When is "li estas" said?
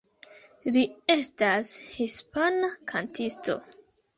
0.77-1.73